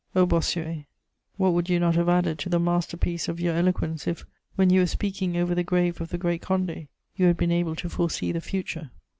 [0.15, 0.85] O Bossuet,
[1.37, 4.79] what would you not have added to the masterpiece of your eloquence, if, when you
[4.79, 8.31] were speaking over the grave of the Great Condé, you had been able to foresee
[8.31, 8.89] the future!